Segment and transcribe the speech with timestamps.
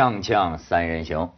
[0.00, 1.28] 锵锵三人行，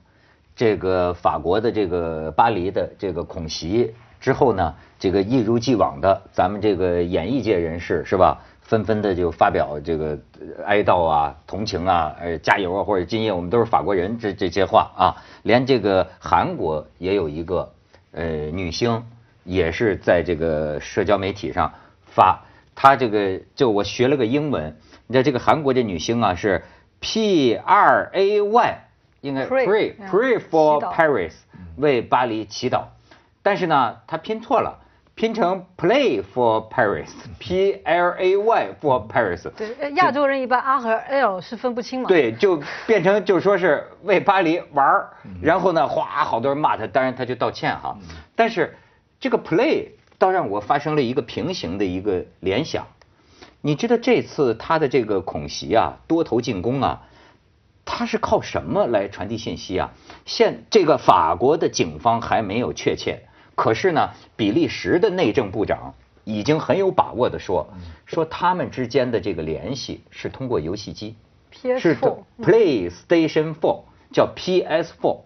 [0.54, 10.16] 这个法国的这个巴黎的这个恐袭之后呢，这个一如既往的，咱们这个演艺界人士是吧，纷纷的就发表这个
[10.64, 17.72] 哀悼啊、同情啊、呃加油啊，或者今夜我们都是法国人这这些话啊，连这个韩国也有一个
[18.12, 18.22] 呃
[18.52, 19.02] 女星，
[19.42, 21.72] 也是在这个社交媒体上
[22.04, 22.44] 发，
[22.76, 24.76] 她这个就我学了个英文，
[25.08, 26.62] 你知道这个韩国这女星啊是。
[27.02, 28.84] P R A Y
[29.22, 31.32] 应该 pray pray for Paris
[31.76, 32.84] 为巴黎祈祷，
[33.42, 34.78] 但是呢，他拼错了，
[35.16, 37.10] 拼成 play for Paris
[37.40, 39.50] P L A Y for Paris。
[39.50, 42.08] 对，亚洲人一般 R 和 L 是分不清嘛。
[42.08, 45.10] 对，就变成就说是为巴黎玩儿，
[45.42, 47.98] 然后呢，哗，好多人骂他，当然他就道歉哈。
[48.36, 48.76] 但是
[49.18, 49.88] 这个 play
[50.18, 52.86] 倒让我发生了一个平行的一个联想。
[53.64, 57.02] 你知道这次他的这个恐袭啊，多头进攻啊，
[57.84, 59.92] 他是靠什么来传递信息啊？
[60.26, 63.22] 现这个法国的警方还没有确切，
[63.54, 67.68] 可是呢，比利时的内政部长已经很有把握的说，
[68.04, 71.14] 说他们之间的这个联系是通过游戏机，
[71.78, 71.96] 是
[72.42, 73.82] PlayStation Four，
[74.12, 75.20] 叫 PS Four。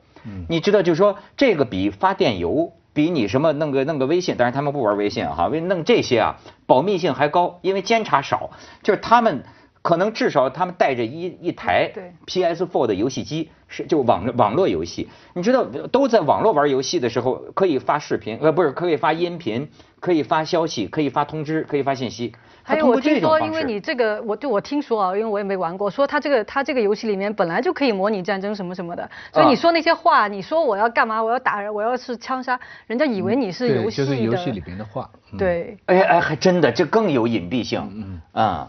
[0.49, 2.73] 你知道，就是说这个比发电邮。
[2.97, 8.49] 比你什么弄个弄个微信，但是他们不玩微信哈，为弄这些啊，保密性还高，因为监察少，
[8.83, 9.45] 就是他们
[9.83, 11.93] 可能至少他们带着一一台
[12.27, 19.69] PS4 的游戏机，是就网网络游戏，你知道都在网络玩游戏的时候可以发视频，呃不是可以发音频，
[20.01, 22.33] 可以发消息，可以发通知，可以发信息。
[22.67, 35.09] 还有我听说，因为你这个，我就我听说啊，因为我也没玩过，说他这个他这个游戏里面本来就可以模拟战争什么什么的，所以你说那些话，你说我要干嘛，我要打人，我要是枪杀，人家以为你是游戏的，就是游戏里边的话。
[35.39, 35.79] 对。
[35.87, 37.81] 哎哎，还真的，这更有隐蔽性。
[37.95, 38.69] 嗯啊，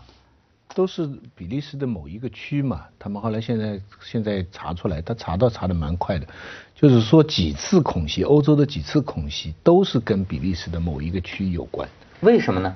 [0.75, 6.27] 都是比利时的某一个区嘛，他们后来现在现在查出来，他查到查的蛮快的，
[6.75, 11.89] 就是说几次恐袭，欧洲的几次恐袭都是跟比利时的某一个区有关。
[12.21, 12.75] 为什么呢？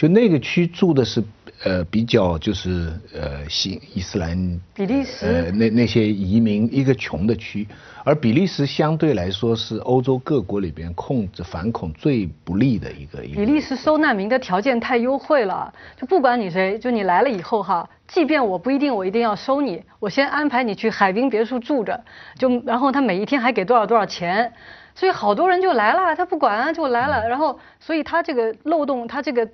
[0.00, 1.22] 就那个区住的是，
[1.62, 7.68] 呃，比较就是呃新伊斯兰，比利时，呃那那些移民一个穷的区，
[8.02, 13.18] 而比利时相对来说是欧洲各国里边控制反恐最不利的一个。
[13.18, 22.02] 比利时收难民的条件太优惠了，就不管你谁，就你来了以后哈，即便我不一定我一定要收你，我先安排你去海滨别墅住着，
[22.38, 24.50] 就然后他每一天还给多少多少钱，
[24.94, 29.46] 所以好多人就来了，他不管啊就来了，然后所以他这个漏洞他这个。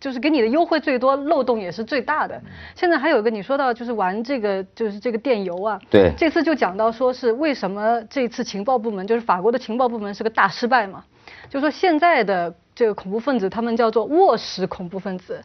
[0.00, 2.40] 就是给你的优惠最多，漏洞也是最大的。
[2.74, 11.04] 现在还有一个你说到就是玩这个就是这个电邮啊，对，这次就讲到说是为什么这次情报部门就是法国的情报部门是个大失败嘛？
[11.50, 15.42] 就说现在的这个恐怖分子他们叫做卧室恐怖分子？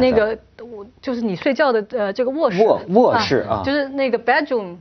[0.00, 4.76] 那个我就是你睡觉的呃这个卧室卧卧室啊，就是那个 bedroom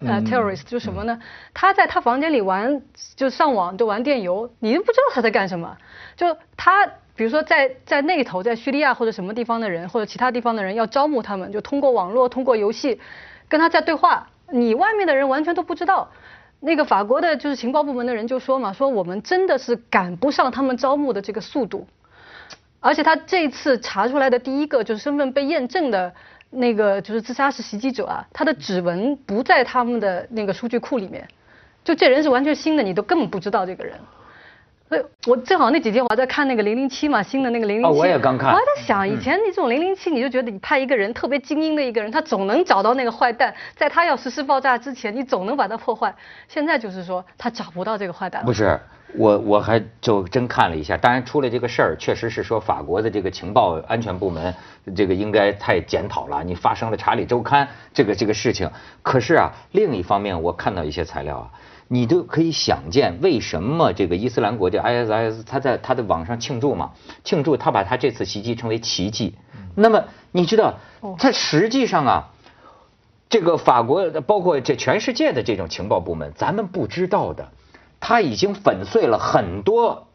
[0.00, 1.18] 呃 terrorist 就什么呢？
[1.54, 2.82] 他在他房间里玩
[3.16, 5.74] 就上网就玩电游，你都不知道他在干什么，
[6.16, 6.86] 就他。
[7.18, 13.00] 比如说，在在那头，在叙利亚或者什么地方的人，或者其他地方的人要招募他们，就通过网络，通过游戏，
[13.48, 14.28] 跟他在对话。
[14.52, 16.08] 你外面的人完全都不知道。
[16.60, 21.88] 那个法国的就是情报部门的人就说嘛，说我们真的是赶不上他们招募的这个速度。
[22.78, 26.14] 而且他这次查出来的第一个就是身份被验证的
[26.50, 31.26] 那个就是自杀式袭击者啊，他的指纹不在他们的那个数据库里面，
[31.82, 33.98] 就这人是完全新的，你都根本不知道这个人。
[34.96, 37.98] 以我正好那几天我还在看那个零零七嘛，新的那个零零七。
[37.98, 38.50] 我也刚看。
[38.50, 46.14] 我还在想，以前你这种零零七，你就觉得你派一个人特别精英的一个人，他总能找到那个坏蛋，在他要实施爆炸之前，你总能把他破坏。
[46.46, 48.44] 现在就是说，他找不到这个坏蛋。
[48.44, 48.80] 不是，
[49.14, 54.54] 我我还就真看了一下，当然出了这个事儿，确实是说法国的这个情报安全部门
[54.96, 56.42] 这个应该太检讨了。
[56.42, 58.70] 你发生了查理周刊这个这个事情，
[59.02, 61.50] 可是啊，另一方面我看到一些材料啊。
[61.90, 66.92] 你都可以想见，为什么这个伊斯兰国家 ISIS 他在他的网上庆祝嘛？
[67.24, 69.34] 庆祝他把他这次袭击称为奇迹。
[69.74, 70.74] 那么你知道，
[71.18, 72.28] 他实际上啊，
[73.30, 77.48] 这个法国包括这全世界的这种情报部门，咱们不知道的，
[78.00, 80.06] 他已经粉碎了很多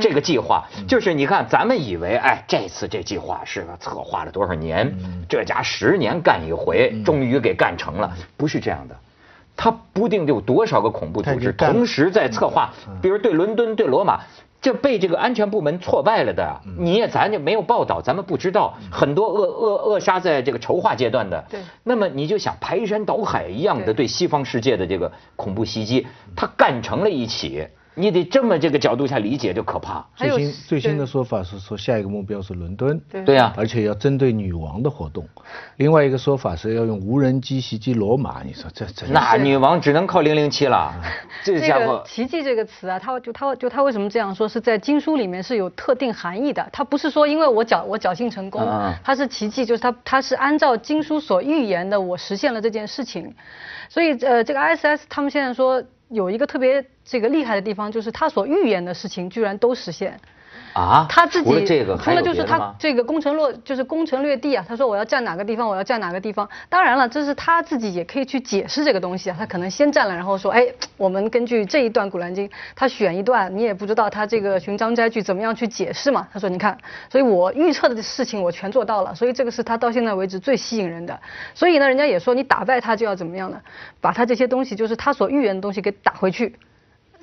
[0.00, 0.68] 这个计划。
[0.86, 4.94] 就是你看，咱们以为哎，这次这计划是个策划了多少年，
[5.28, 8.96] 这家十年干一回，终于给干成了，不是这样的。
[9.56, 14.20] 他不定有多少个恐怖组织同时在策划，比如对伦敦、对罗马，
[14.60, 16.60] 就被这个安全部门挫败了的。
[16.78, 21.44] 你也咱就没有报道，咱们不知道很多扼扼扼杀在这个筹划阶段的。
[21.50, 21.60] 对。
[21.84, 30.04] 那么你就想排山倒海一样的对西方世界的这个恐怖袭击，他干成了一起，你得这么这个角度下理解就可怕。
[30.14, 35.26] 最新最新的说法是说下一个目标是伦敦，对对呀、而且要针对女王的活动。
[35.76, 40.92] 另外一个说法是要用无人机袭击罗马，你说这这那女王只能靠零零七了，
[41.44, 44.48] 这这个家伙“奇迹”这个词啊，它就它就它为什么这样说？
[44.48, 46.66] 是在经书里面是有特定含义的。
[46.72, 53.34] 它不是说因为我侥我侥幸成功嗯嗯，它是奇迹，就是它它是按照经书所预言的，我实现了这件事情。
[53.88, 60.20] 所以呃，这个 ISS 他们现在说有一个特别这个厉害的地方，就是他所预言的事情居然都实现。
[60.72, 62.74] 啊，他自己除了这个，除了就是他？
[62.78, 66.48] 这个攻城略就是攻城略地啊，他说我要占哪个地方，我要占哪个地方。
[66.68, 70.66] 当然了，这是他自己也可以去解释这个东西啊，他可能先占了，然后说，哎，
[70.96, 76.26] 我们根据这一段《古兰经》，他选一段，你也不知道他这个寻章摘句怎么样去解释嘛。
[76.32, 76.76] 他说，你看，
[77.10, 81.18] 所以我预测的事情我全做到了，所以这个是他到现在为止最吸引人的。
[81.54, 83.60] 所以呢，人家也说你打败他就要怎么样呢？
[84.00, 86.56] 把他这些东西，就是他所预言的东西给打回去。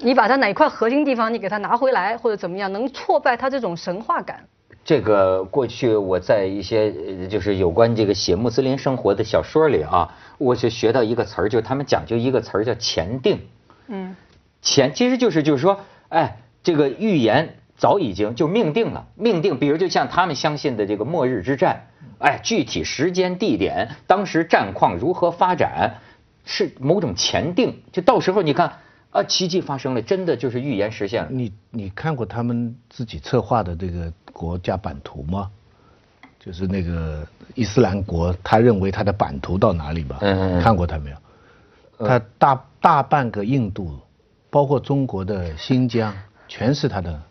[0.01, 4.47] 你把他哪块核心地方你给他拿回来，或者怎么样，能挫败他这种神话感。
[4.85, 13.39] 这个过去我在一些呃就是有关这个写穆斯林生活的小说里啊，我就学到一个词儿，就是他们讲究一个词儿叫前定。
[13.87, 14.15] 嗯。
[14.61, 21.87] 前其实就是就是说，哎，这个预言早已经就命定了，命定，比如就像他们相信的这个末日之战，
[22.19, 25.95] 哎，具体时间、地点，当时战况如何发展，
[26.45, 28.73] 是某种前定，就到时候你看
[29.11, 31.29] 啊，奇迹发生了，真的就是预言实现了。
[31.31, 35.49] 你你看过他们自己策划的这个国家版图吗？
[36.39, 40.19] 就是那个伊斯兰国，他认为他的版图到哪里吧？
[40.21, 41.17] 嗯嗯嗯看过他没有？
[42.07, 43.99] 他大大半个印度，
[44.49, 46.13] 包括中国的新疆，
[46.47, 47.21] 全是他的。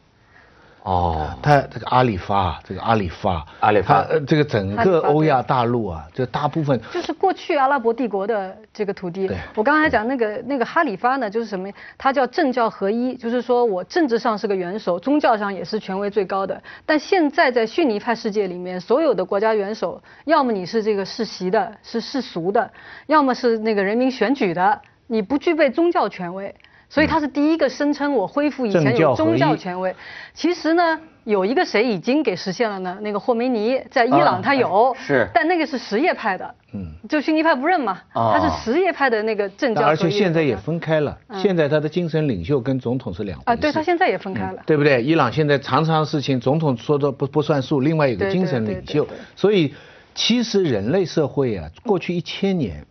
[0.89, 9.37] 哦，他这个阿里发，这个阿里发，阿里发他呃这个整个欧亚大陆啊，就大部分就是过去阿拉伯帝国的这个土地对。
[9.55, 11.71] 我刚才讲那个那个哈里发呢，就是什么？
[11.99, 16.59] 他叫政教合一，就是说我政治上是个元首，宗教上也是权威最高的。
[16.87, 22.71] 但现在在逊尼派世界里面，所有的国家元首，要么你是这个世袭的，是世俗的，
[23.09, 26.55] 要么是那个人民选举的，你不具备宗教权威。
[26.89, 29.95] 所以他是第一个声称我恢复以前有宗教权威。
[30.33, 32.97] 其实呢，有一个谁已经给实现了呢？
[33.03, 35.29] 那个霍梅尼在伊朗他有，是。
[35.35, 36.87] 但那个是什叶派的，嗯。
[37.09, 44.63] 就逊尼派不认嘛，哦他是什叶派的那个政教而且现在也分开了，现在他的精神领袖跟总统是两回啊，对他现在也分开了。
[44.65, 45.03] 对不对？
[45.03, 49.07] 伊朗现在常常事情总统说的不不算数，另外有个精神领袖。
[49.37, 49.75] 所以
[50.15, 52.85] 其实人类社会啊，过去一千年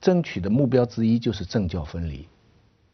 [0.00, 2.26] 争取的目标之一就是政教分离，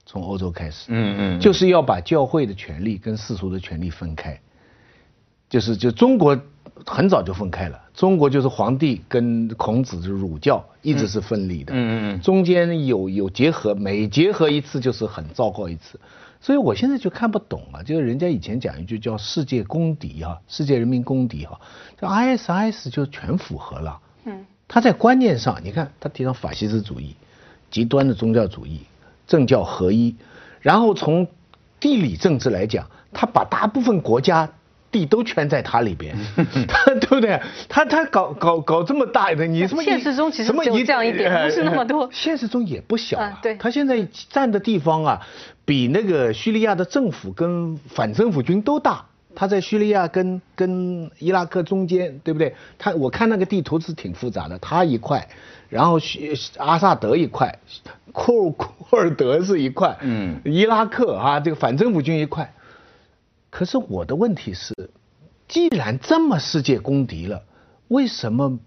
[0.09, 4.41] 从欧洲开始，嗯嗯就是要把教会的权利跟世俗的权利分开，
[5.51, 6.41] 就是就中国
[6.87, 12.21] 很早就分开了，中国就是皇帝跟孔子就是儒教一直是分离的，嗯嗯嗯。
[12.23, 16.01] 中间有有结合，每结合一次就是很糟糕一次，
[16.41, 21.61] 所以我现在就看不懂啊，就是人家以前讲一句叫世界公敌啊，世界人民公敌哈、
[22.01, 27.15] 这 ISIS 就全符合了，嗯，他在观念上，你看他提倡法西斯主义、
[27.71, 28.81] 极端的宗教主义、
[29.29, 30.17] 政教合一，
[30.61, 31.29] 然后从
[31.79, 34.49] 地理政治来讲，他把大部分国家
[34.91, 36.17] 地都圈在他里边，
[36.67, 37.41] 他 对不对？
[37.69, 42.09] 他他搞搞搞这么大的，你什么现实中其实只有什么一这样一点呃不是那么多。
[42.13, 43.39] 现实中也不小啊。
[43.43, 43.55] 对。
[43.57, 45.21] 他现在占的地方啊，
[45.65, 49.05] 比那个叙利亚的政府跟反政府军都大。
[49.39, 52.53] 他在叙利亚跟跟伊拉克中间，对不对？
[52.77, 55.29] 他我看那个地图是挺复杂的，他一块，
[55.69, 57.57] 然后叙阿萨德一块，
[58.13, 62.53] 库尔库尔德是一块，嗯伊拉克啊，这个反政府军一块。
[63.49, 64.75] 可是我的问题是，
[65.47, 67.41] 既然这么世界公敌了，
[67.87, 68.59] 为什么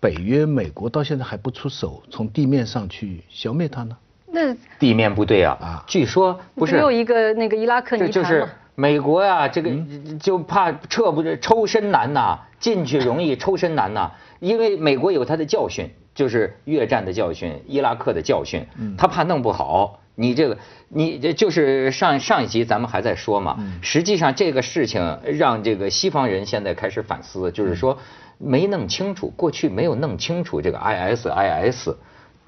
[0.00, 3.96] 北约、美国到现在还不出手，从地面上去消灭他呢？
[4.30, 8.54] 那地面部队啊啊，据说不是只有一个那个伊拉克这就是泥潭嘛。
[8.80, 9.72] 美国呀、这个
[10.20, 18.64] 就怕撤不抽身难呐，进去容易抽身难呐，因为美国有它的教训，就是越战的教训、伊拉克的教训，
[18.96, 19.98] 他怕弄不好。
[20.14, 20.56] 你这个，
[20.88, 27.98] 你这就是上上一集咱们还在说嘛，实际上这个事情让这个西方人现在开始反思，就是说
[28.38, 31.96] 没弄清楚，过去没有弄清楚这个 ISIS。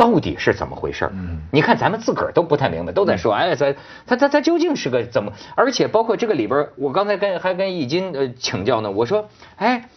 [0.01, 3.77] 到底是怎么回事嗯，你看咱们自个儿都不太明白，都在说，哎，咱
[4.07, 5.31] 他他他究竟是个怎么？
[5.55, 9.91] 而且包括这个里边，我刚才跟还跟易经呃请教呢，我说，哎，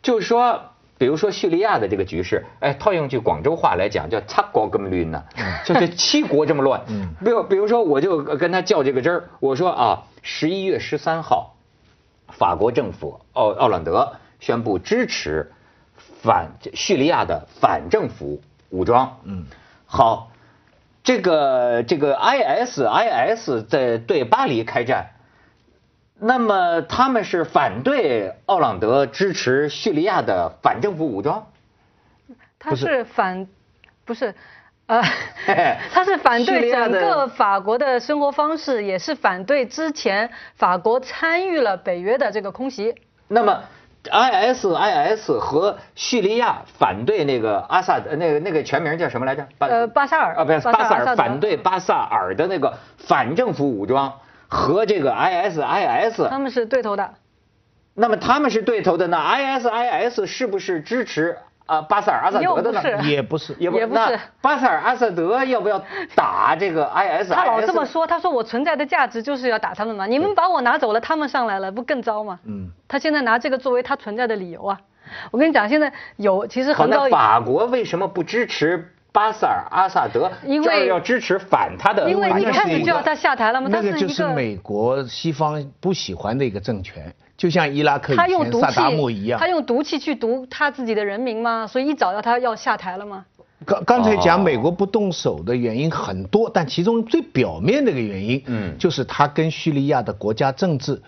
[0.00, 0.62] 就是说，
[0.96, 5.22] 比如说叙利亚的这个局势，哎，套用句广州话来讲，叫七国这么乱呢，
[5.66, 6.80] 就是七国这么乱。
[6.88, 11.54] 嗯，比如比如说，我就跟他较这个真儿，我说啊，十一月十三号，
[12.28, 15.52] 法国政府奥奥朗德宣布支持
[16.22, 18.40] 反叙利亚的反政府
[18.70, 19.20] 武装。
[19.24, 19.44] 嗯，
[19.86, 20.30] 好，
[21.04, 25.10] 这个这个 ISIS 在对巴黎开战，
[26.18, 31.46] 那么他们是反对奥朗德支持叙利亚的反政府武装？
[32.58, 33.46] 他是反，
[34.04, 34.34] 不是，
[34.86, 35.02] 呃，
[35.92, 42.94] 他是反对整个法国的生活方式，也是反对之前法国参与了北约的这个空袭。
[43.28, 43.62] 那么。
[44.04, 49.46] ISIS 和叙利亚反对那个阿萨德，那个那个全名叫什么来着？
[49.58, 54.14] 巴呃，巴萨尔啊，不是巴萨尔反对巴萨尔的那个反政府武装
[54.48, 57.14] 和这个 ISIS，他们是对头的。
[57.92, 61.36] 那么他们是对头的，那 ISIS 是不是支持？
[61.70, 63.00] 啊，巴塞尔阿萨德的呢？
[63.04, 64.18] 也不是，也不是。
[64.42, 65.80] 巴塞尔阿萨德要不要
[66.16, 67.30] 打这个 IS？
[67.32, 70.04] 他老这么说，他说我存在的价值就是要打他们嘛。
[70.04, 72.40] 你们把我拿走了，他们上来了，不更糟吗？
[72.44, 72.70] 嗯。
[72.88, 74.80] 他现在拿这个作为他存在的理由啊。
[75.30, 77.08] 我跟你讲，现在有其实很多。
[77.08, 80.28] 法国为什么不支持巴塞尔阿萨德？
[80.44, 82.10] 因为要支持反他的。
[82.10, 83.68] 因为一开始就要他下台了吗？
[83.70, 87.14] 那个就是美国西方不喜欢的一个政权。
[87.40, 91.66] 就像伊拉克以前萨达姆一样，他用毒气去毒他自己的人民吗？
[91.66, 93.24] 所以一早要他要下台了吗？
[93.64, 101.00] 刚刚才讲美国不动手的原因很多，但其中最表面的一个原因，嗯，就是他跟叙利亚的国家政治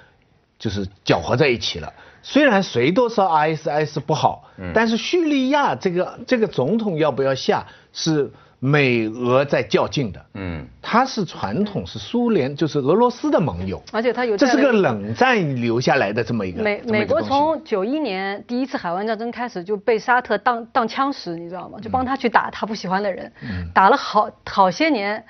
[0.59, 1.93] 就是搅和在一起了。
[2.23, 8.31] 虽然谁都说 ISIS 不好，但是叙利亚这个这个总统要不要下是。
[8.65, 21.81] 美俄在较劲的，嗯，他是传统是苏联，就是俄罗斯的盟友，而且他有这是个冷战留下来的这么一个美美国从九一年第一次海湾战争开始就被沙特当当枪使，你知道吗？
[21.83, 23.33] 就帮他去打他不喜欢的人，
[23.75, 25.25] 打了好好些年，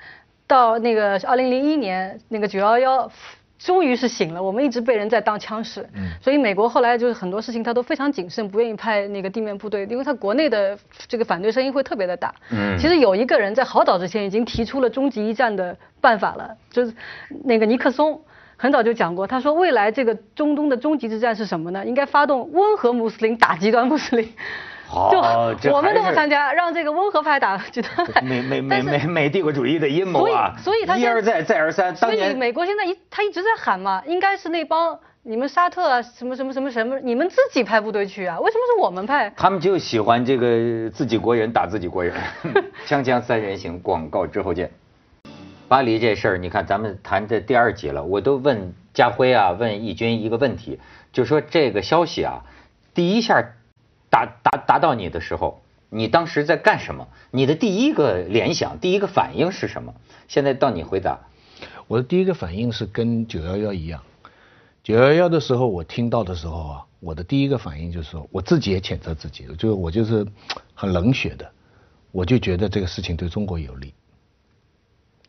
[0.45, 3.11] 到那个二零零一年那个九幺幺。
[3.59, 5.87] 终于是醒了，我们一直被人在当枪使，
[6.21, 12.33] 所以美国后来就是很多事情他都非常谨慎，不愿意派那个地面部队，因为他国内的这个反对声音会特别的大。
[12.49, 16.93] 嗯，其实有一个人在好早之前已经提出了终极一战的办法了，就是
[17.45, 18.21] 那个尼克松
[18.57, 21.85] 很早就讲过，他说未来这个中东的终极之战是什么呢？
[21.85, 24.33] 应该发动温和穆斯林打极端穆斯林。
[25.59, 28.21] 就我们都不参加，让这个温和派打极端派。
[28.21, 30.53] 美 美美美美帝国主义的阴谋啊！
[30.61, 31.95] 所以，所以他一而再，再而三。
[31.95, 38.39] 所以美国现在一他一直在喊嘛，应该是那帮你们沙特啊，什么什么什么什么，你们自己派部队去啊？
[38.39, 39.33] 为什么是我们派？
[39.35, 42.13] 他们就喜欢这个自己国人打自己国人。
[42.85, 44.69] 锵锵三人行，广告之后见。
[45.67, 50.79] 巴黎这事儿，你看咱们谈这第二集了，我都问家辉啊，问义军一个问题，
[51.11, 52.43] 就说这个消息啊，
[52.93, 53.43] 第一下。
[54.13, 57.07] 达达达到你的时候，你当时在干什么？
[57.31, 59.95] 你的第一个联想、第一个反应是什么？
[60.27, 61.19] 现在到你回答。
[61.87, 64.03] 我的第一个反应是跟九幺幺一样。
[64.83, 70.23] 九幺幺的时候，我听到的时候啊，我的第一个反应就是说，我自己也谴责自己，就我就是
[70.75, 71.51] 很冷血的，
[72.11, 73.91] 我就觉得这个事情对中国有利。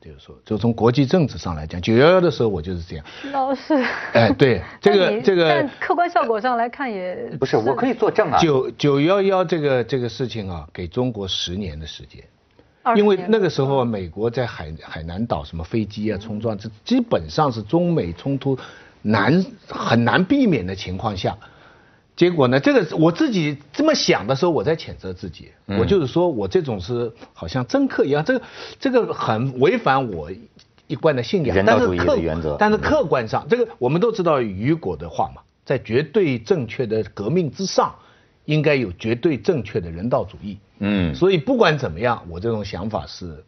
[0.04, 3.04] 就是说，就从国际政治上来讲，九幺幺的时候我就是这样。
[3.32, 3.74] 老师。
[4.12, 5.48] 哎，对，这 个这个。
[5.48, 7.14] 但客观效果上来看也。
[7.40, 8.38] 不是，我可以作证啊。
[8.38, 12.22] 九九幺幺这个这个事情啊，给中国十年的时间。
[12.96, 18.58] 因为那个时候美国在海海南岛什么飞机啊冲撞，这基本上是中美冲突
[19.00, 21.34] 难很难避免的情况下。
[22.16, 22.60] 结果呢？
[22.60, 25.50] 这个我自己这么想的时候，我在谴责自己。
[25.66, 28.44] 我就是说我这种是好像政客一样，这个
[28.78, 30.30] 这个很违反我
[30.86, 31.56] 一贯的信仰。
[31.56, 32.56] 人道主义的原则。
[32.56, 37.92] 但是客观上，这个我们都知道雨果的话嘛，在绝对正确的革命之上，
[38.44, 40.58] 应该有绝对正确的人道主义。
[40.78, 41.12] 嗯。
[41.16, 43.42] 所以不管怎么样，我这种想法是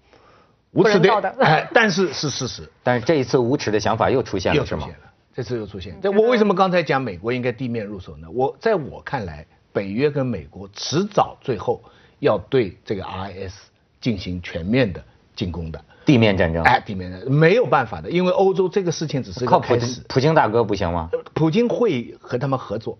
[0.72, 1.34] 无耻的。
[1.38, 2.68] 哎，但是是事实。
[2.82, 4.88] 但是这一次无耻的想法又出现了，是吗？
[5.36, 8.26] 这次又出现，这我为什么刚才讲美国应该地面入手呢？
[8.30, 11.82] 我在我看来，北约跟美国迟早最后
[12.20, 13.54] 要对这个 IS
[14.00, 16.64] 进行全面的进攻的地面战争。
[16.64, 21.10] 哎，地面战争没有办法的，因为欧洲这个事情只是靠普京，普京大哥不行吗？
[21.34, 22.98] 普京会和他们合作，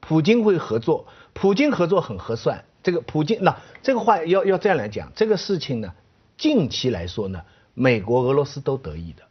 [0.00, 2.64] 普京会合作，普京合作很合算。
[2.82, 5.92] 这个普京那这个话要要这样来讲，这个事情呢，
[6.36, 7.40] 近期来说呢，
[7.74, 9.22] 美国、俄罗斯都得益的。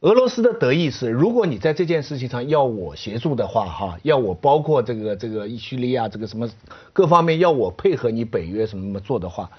[0.00, 6.48] 俄罗斯的得意是，如果你在这件事情上要我协助的话，哈，要我包括这个这个叙利亚这个什么
[6.94, 9.50] 各方面要我配合你北约什么什么做的话，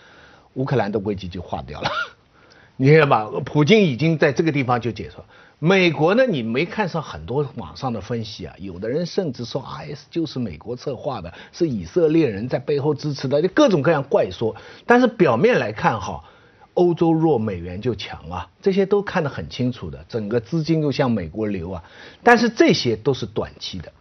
[0.56, 1.92] 乌克兰的危机就化掉了，
[2.76, 3.30] 你看吧？
[3.46, 5.24] 普京已经在这个地方就解说，
[5.60, 14.56] 美国呢，你没看上很多网上的分析啊，有的人甚至说 IS 就是美国策划的，是以色列人在背后支持的，各种各样怪说，
[14.88, 16.24] 但是表面来看哈。
[16.74, 20.04] 欧洲弱，美元就强啊，这些都看得很清楚的。
[20.08, 21.84] 整个资金又向美国流啊，
[22.24, 23.92] 但是这些都是短期的，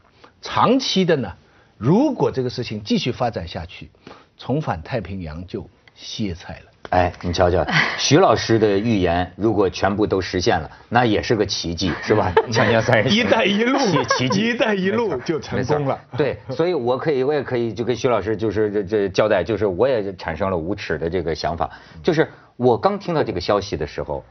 [0.40, 1.32] 长期的呢？
[1.76, 3.90] 如果这个事情继续发展下去，
[4.36, 6.70] 重返太平洋就歇菜了。
[6.90, 7.64] 哎，你瞧瞧，
[7.98, 12.32] 徐老师的预言如果全部都实现了，那也是个奇迹，是吧？
[12.50, 15.98] 锵锵三人行，一带一路奇奇迹， 一带一路就成功了。
[16.16, 21.70] 对，所以我可以，我也可以就跟徐老师就是这这交代，就是我也产生了无耻的这个想法，
[22.02, 22.28] 就是
[22.60, 24.22] 我刚听到这个消息的时候。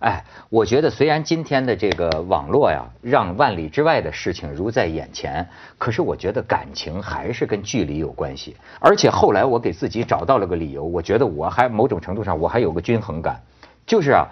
[0.00, 8.56] 哎，我觉得虽然今天的这个网络呀，让万里之外的事情如在眼前，可是我觉得感情还是跟距离有关系。
[8.80, 13.40] 而且后来我给自己找到了个理由，我觉得我还某种程度上我还有个均衡感，
[13.86, 14.26] 就是啊，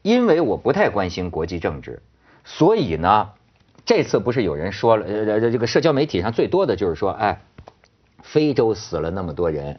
[0.00, 2.02] 因为我不太关心国际政治，
[2.44, 3.28] 所以呢，
[3.84, 7.40] 这次不是有人说了，呃，这个社交媒体上最多的就是说，哎，
[8.22, 9.78] 非洲死了那么多人，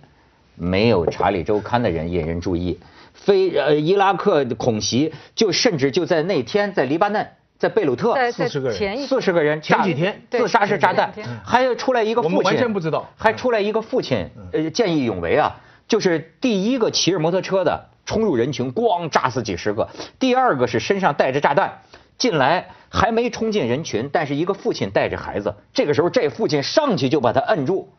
[0.55, 2.79] 没有《查理周刊》的人引人注意。
[3.13, 7.25] 非呃伊拉克恐袭，就甚至就在那天，在黎巴嫩，
[7.57, 11.13] 在贝鲁特，四十个人，四十个人，前几天自杀式炸弹，
[11.45, 19.87] 还有出来一个父亲，完全不知道，还出来一个父亲，呃见义勇为啊，就是第一个骑着摩托车的冲入人群，咣炸死几十个，
[20.19, 21.81] 第二个是身上带着炸弹
[22.17, 27.89] 进来，还没冲进人群，但是一个父亲带着孩子，这个时候这父亲上去就把他摁住。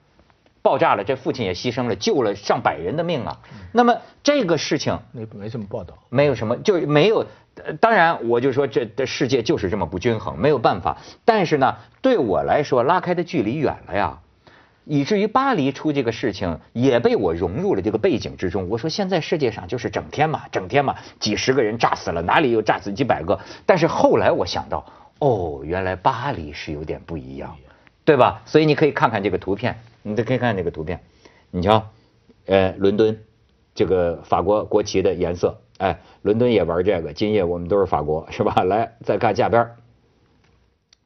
[0.64, 3.38] 爆炸了，这父亲也牺牲了，救了上百人的命啊。
[3.70, 7.26] 那么这个事情没没什么报道，没有什么，就没有。
[7.82, 10.96] 当然，我就说这这世界就是这么不均衡，没有办法。
[11.26, 14.18] 但是呢，对我来说，拉开的距离远了呀，
[14.84, 18.66] 以至于巴黎出这个事情也被我融入了这个背景之中。
[18.70, 23.38] 我说现在世界上就是整天嘛，整天嘛，几十个人炸死了，哪里又炸死几百个？
[23.66, 24.82] 但是后来我想到，
[25.18, 27.54] 哦，原来巴黎是有点不一样，
[28.04, 28.42] 对吧？
[28.46, 29.78] 所以你可以看看这个图片。
[30.06, 31.00] 你都可以看这个图片，
[31.50, 31.88] 你瞧，
[32.44, 33.22] 呃，伦敦，
[33.74, 38.64] 这个法国国旗的颜色，哎，伦敦也玩这个，今夜我们都是法国， 是吧？
[38.64, 39.70] 来，再看下边，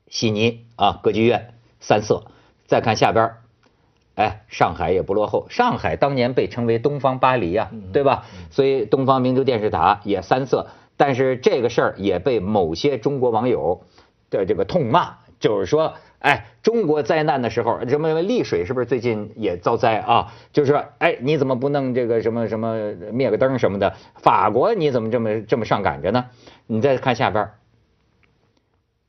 [0.08, 2.24] 悉尼啊，歌剧院三色，
[2.66, 3.34] 再看下边，
[4.16, 8.26] 哎，上海也不落后，上海当年被称为东方巴黎呀，对吧？
[8.50, 13.84] 所以东方明珠电视塔也三色，但是这个事儿也被某些中国网友
[14.28, 15.94] 的这个痛骂，就是说。
[16.20, 20.33] 哎，中国灾难的时候，什么丽水是不是最近也遭灾啊？
[20.52, 23.94] 就是说，哎，你怎么不弄这个什么什么灭个灯什么的？
[24.16, 26.26] 法国你怎么这么这么上赶着呢？
[26.66, 27.50] 你再看下边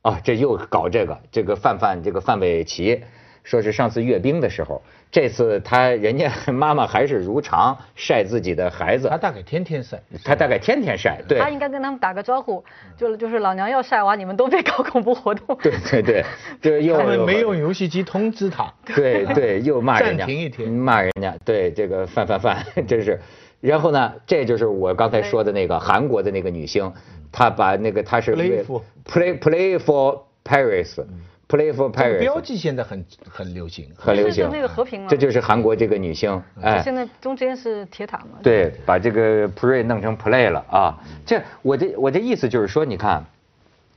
[0.02, 3.02] 啊，这又搞这个，这个范范这个范玮琪。
[3.44, 9.08] 说是上次阅兵的时候，这次他人家 妈妈还是如常晒自己的孩子。
[9.08, 11.20] 他大概天天晒，他大概天天晒。
[11.26, 11.38] 对。
[11.38, 12.62] 他应该跟他们打个招呼，
[12.96, 15.56] 就就是老娘要晒娃，你们都别搞恐怖活动。
[15.62, 16.24] 对对对，
[16.60, 18.72] 就又他们没用游戏机通知他。
[18.94, 21.34] 对对，又骂人家，暂停一停，骂人家。
[21.44, 23.20] 对这个范范范，真是。
[23.60, 26.92] 然后呢，这就是我刚才说的那个韩国的那个女星，
[27.30, 31.04] 她把那个她是 play for play play for Paris。
[31.50, 34.48] Play for Paris，标记现在很很流行，很流行。
[34.52, 38.38] 那个和平这就是韩国这个女星，哎，现在中间是铁塔嘛。
[38.40, 40.96] 对，把这个 Play 弄成 Play 了啊！
[41.26, 43.24] 这我这我这意思就是说，你看，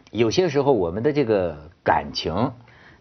[0.09, 2.51] 有些时候我们的这个感情，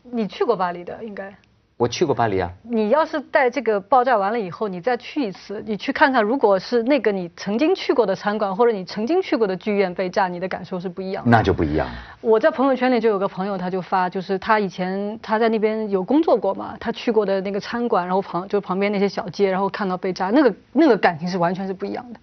[0.03, 1.35] 你去过巴黎的应该。
[1.83, 2.49] 我去过巴黎啊。
[2.63, 11.31] 你要是带这个爆炸完了以后，你再去一次，你去看看，如果是那个你曾经去过的餐馆或者你曾经去过的剧院被炸，你的感受是不一样的。
[11.33, 11.89] 那就不一样。
[12.21, 22.21] 我在朋友圈里就有个朋友，他就发，就是他以前他在那边有工作过嘛，他去过的那个餐馆，然后旁就旁边那些小街，然后看到被炸，那个那个感情是完全是不一样的。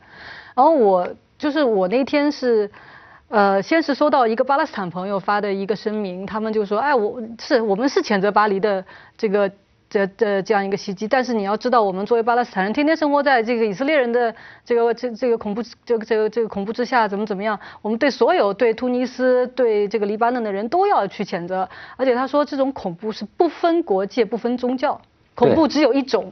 [0.55, 1.05] 然后我
[1.37, 2.71] 就是我那天是。
[3.29, 8.83] 呃，先是收到一个巴勒斯坦朋友发的一个声明，他们就说，哎，我是我们是谴责巴黎的
[9.15, 9.51] 这个
[9.87, 14.33] 这这这样一个袭击，但是你要知道，我们作为巴勒斯坦人，天天生活在这个以色列人的
[14.65, 24.99] 这个这这个恐怖这个这个这个恐怖之下，怎么怎么样，我们对所有对突尼斯对这个黎巴嫩的人都要去谴责，而且他说这种恐怖是不分国界不分宗教，
[25.35, 26.31] 恐怖只有一种。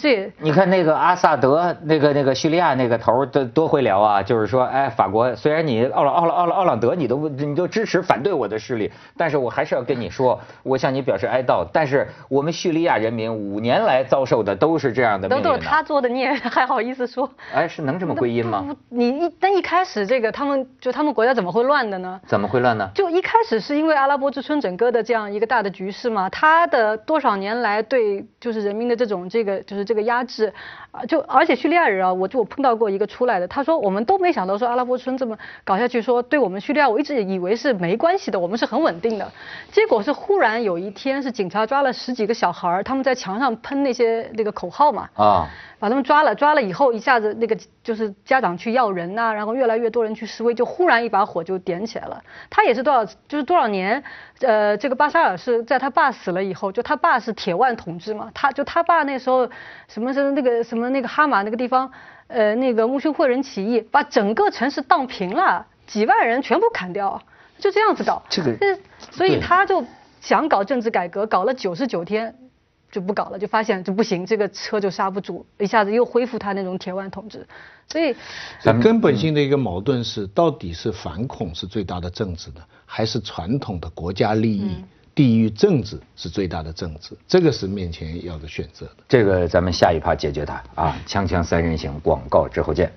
[0.00, 11.66] 这你看那个阿萨德那个那个叙利亚那个头多多会聊啊，就是说，哎，法国虽然你奥朗奥朗奥朗奥朗德你都你都支持反对我的势力，但是我还是要跟你说，我向你表示哀悼。
[11.72, 15.44] 但是我们叙利亚人民五年来遭受的都是这样的命运。
[15.44, 17.28] 都是他做的，你也 还好意思说？
[17.54, 18.64] 哎，是能这么归因吗？
[18.88, 22.18] 你一但一开始这个他们就他们国家怎么会乱的呢？
[22.26, 22.88] 怎么会乱呢？
[22.94, 30.52] 就一开始是因为阿拉伯之春整个的这样一个大的局势嘛，他的多少年来对就是人民的这种这个就是这个压制。
[30.92, 39.30] 啊，就而且叙利亚人啊，我就我碰到过一个出来的，他说我们都没想到说阿拉伯春这么搞下去，说对我们叙利亚，我一直以为是没关系的，我们是很稳定的，
[39.70, 45.48] 结果是忽然有一天是警察抓了十几个小孩他们在墙上喷那些那个口号嘛，啊，
[45.78, 52.20] 把他们抓了，抓了以后一下子那个就是家长去要人呐，然后越来越多人去示威，就忽然一把火就点起来了。
[52.50, 54.02] 他也是多少就是多少年，
[54.40, 59.48] 呃，这个巴沙尔是在他爸死了以后，就他爸是铁腕统治嘛，他就他爸那时候
[59.88, 61.90] 什么什么那个什么那个哈马那个地方，
[62.28, 67.22] 呃，那个木须会人起义，把整个城市荡平了，几万人全部砍掉，
[67.58, 68.22] 就这样子搞。
[68.28, 68.78] 这个呃
[69.10, 69.84] 所以他就
[70.20, 72.34] 想搞政治改革，搞了九十九天。
[72.92, 77.46] 就不搞了，就发现就不行，这个车就刹不住，一下子又恢复他那种铁腕统治，
[77.86, 78.16] 所以
[78.58, 84.74] 所以根本性的一个矛盾是，到底是反恐是最大的政治呢，还是传统的国家利益、
[85.14, 87.16] 地域政治是最大的政治？
[87.26, 88.96] 这个是面前要的选择的。
[89.08, 90.96] 这个咱们下一趴解决它啊！
[91.06, 92.90] 锵锵三人行，广告之后见。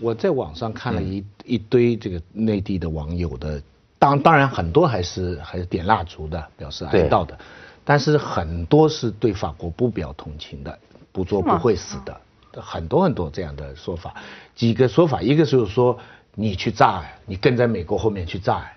[0.00, 3.60] 我在网上看了一、一堆这个内地的网友的，
[3.98, 7.38] 当当然很多还是还是点蜡烛的，表示哀悼的，
[7.84, 10.78] 但是很多是对法国不表同情的，
[11.12, 12.18] 不做不会死的，
[12.52, 14.14] 很多很多这样的说法。
[14.54, 15.98] 几个说法，一个就是说
[16.34, 18.72] 你去炸呀，你跟在美国后面去炸呀；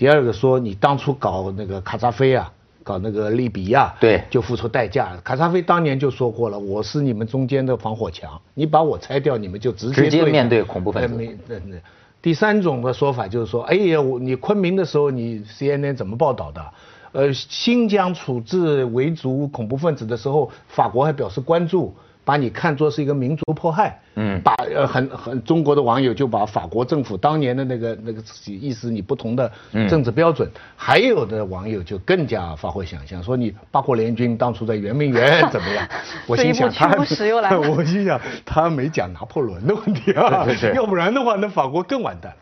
[0.00, 2.50] 第二个说你当初搞那个卡扎菲啊。
[2.82, 5.14] 搞那个利比亚，对就付出代价。
[5.22, 11.82] 卡扎菲当年就说过了，我是你们中间的防火墙，你把我拆掉，你们就直接直接面对恐怖分子
[12.22, 16.66] 第三种的说法就是说，哎呀，我你昆明的时候，你 CNN 怎么报道的？
[17.12, 21.94] 呃，新疆处置维族恐怖分子的时候，法国还表示关注，
[22.30, 23.98] 把你看作是一个民族迫害。
[24.14, 35.88] 嗯把呃很很中国的网友就把法国政府当年的那个那个意思你不同的嗯政治标准，还有的网友就更加发挥想象，说你八国联军当初在圆明园 怎么样？
[36.28, 42.38] 我心想他 我心想他没讲拿破仑的问题啊，对对对要不然的话，那法国更完蛋了。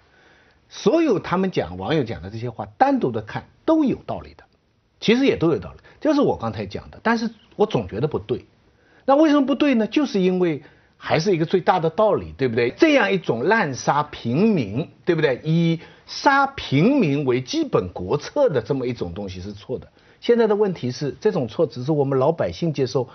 [0.69, 4.45] 所有他们讲网友讲的这些话，单独的看都有道理的，
[5.01, 8.45] 其实也都有道理，就是我刚才讲的，但是我总觉得不对。
[9.09, 9.87] 那为什么不对呢？
[9.87, 10.63] 就是因为
[10.99, 12.69] 还是一个最大的道理，对不对？
[12.77, 15.41] 这样一种滥杀平民，对不对？
[15.43, 19.89] 以杀平民为基本国策的这么一种东西是错的。
[20.21, 23.09] 现在的问题是，这种错只是我们老百姓接受。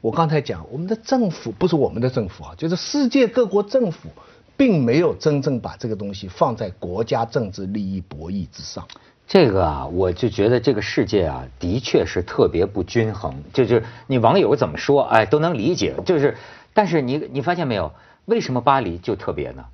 [0.00, 4.08] 我刚才讲，我们的政府不是我们的政府啊，就是世界各国政府，
[4.56, 8.84] 并没有真正把这个东西放在国家政治利益博弈之上。
[9.26, 13.34] 这个啊，我就觉得这个世界啊，的确是特别不均衡。
[13.52, 15.94] 就是你网友怎么说，哎，都能理解。
[16.04, 16.36] 就是，
[16.72, 17.92] 但是你你发现没有，
[18.26, 19.64] 为什么巴黎就特别呢？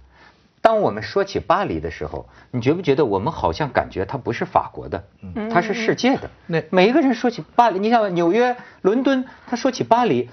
[0.63, 5.05] 当我们说起巴黎的时候，你觉不觉得我们好像感觉它不是法国的，
[5.51, 6.31] 它是世界的？
[6.47, 10.31] 那每一个人说起巴黎，你像纽约、伦敦，他说起巴黎，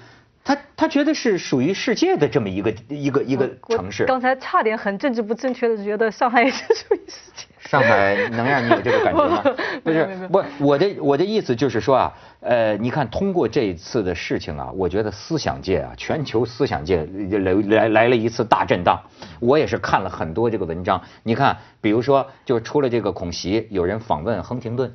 [0.50, 4.04] 他他觉得是属于世界的这么一个一个一个城市。
[4.04, 7.46] 刚才差点很政治不正确的觉得上海也是属于世界。
[7.60, 9.44] 上海能让你有这个感觉吗？
[9.84, 19.00] 不是不，我的我的意思就是说啊，呃，你看通过这一次的事情啊，我觉得思想界啊，全球思想界来来来了一次大震荡。
[19.38, 24.92] 我也是看了很多这个文章，你看，比如说就出了这个恐袭，有人访问亨廷顿，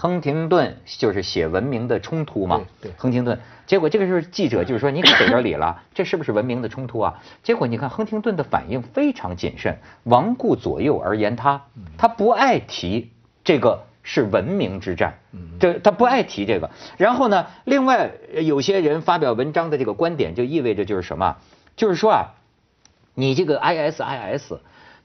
[0.00, 2.62] 亨廷顿就是写文明的冲突嘛，
[2.96, 3.38] 亨廷顿。
[3.66, 7.20] 结果这个时候记者就是说你可逮着理了， 这是不是文明的冲突啊？
[7.42, 11.66] 结果你看亨廷顿的反应非常谨慎，罔顾左右而言他，
[11.98, 13.10] 他不爱提
[13.44, 15.18] 这个是文明之战，
[15.60, 16.70] 这他不爱提这个。
[16.96, 21.36] 然后呢，另外呃有些人发表文章的这个观点，就意味着就是什么？
[21.76, 22.40] 就是说啊，
[23.12, 24.60] 你这个 ISIS，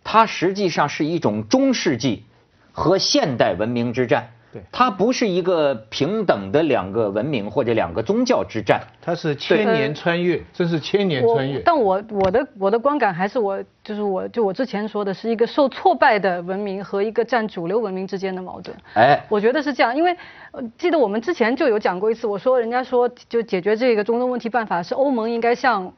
[0.06, 2.24] 它实际上是一种中世纪
[2.72, 4.30] 和现代文明之战。
[4.56, 8.80] 对它不是一个平等的两个文明或者两个宗教之战。
[9.02, 11.60] 它是千年穿越，这是千年穿越。
[11.60, 18.74] 但我我的我的观感还是我就是我就我之前说的是一个受挫败的文明和一个占主流文明之间的矛盾。
[18.94, 20.16] 哎，我觉得是这样，因为
[20.52, 25.92] 呃记得我们之前就有讲过一次，我说人家说就解决这个中东问题办法是欧盟应该向。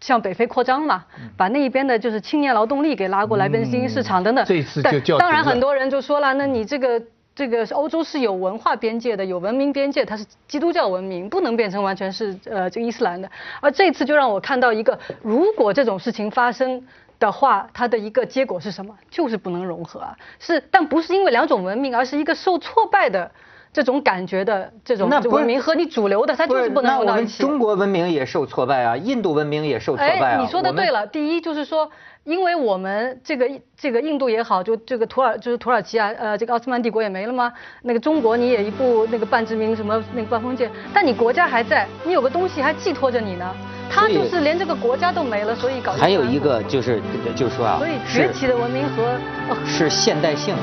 [0.00, 1.04] 向北非扩张嘛，
[1.36, 4.44] 把那一边的就是青年劳动力给拉过来，变成新兴市场等等。
[4.44, 7.02] 这一次就叫当然很多人就说了，那你这个
[7.38, 13.30] 这个欧洲是有文化边界的，有文明边界，它是基督教文明，不能变成完全是呃这个伊斯兰的。
[13.60, 16.84] 而这次就让我看到一个，如果这种事情发生。
[17.20, 18.94] 的话，它的一个结果是什么？
[19.10, 20.16] 就是不能融合啊！
[20.38, 23.28] 是，但不是因为两种文明，而是一个受挫败的
[23.72, 27.42] 这种感觉的这种文明和你主流的，它就是不能融到一起。
[27.42, 30.36] 中国文明也受挫败啊，印度文明也受挫败啊。
[30.36, 31.04] 哎，你说的对了。
[31.08, 31.90] 第一就是说，
[32.28, 37.50] 因为我们这个这个印度也好，就这个土耳就是土耳其啊，呃，这个奥斯曼帝国也没了吗？
[37.80, 43.54] 那个中国你也一部那个半殖民什么那个半封建，但你国家还在，你有个东西还寄托着你呢。
[43.90, 45.92] 他就是连这个国家都没了，所以搞。
[45.92, 47.00] 还有一个就是
[47.34, 49.02] 就是说啊，所以是崛起的文明和
[49.48, 50.54] 哦是现代性，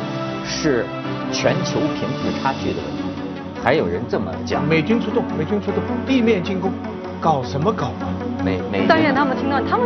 [0.46, 0.86] 是
[1.32, 3.02] 全球贫富差距的问题。
[3.64, 6.72] 还有人这么讲，美军出动，美军出动，地面进攻，
[7.20, 8.06] 搞什么搞啊？
[8.44, 8.86] 美美。
[8.88, 9.84] 但愿他们听到他们。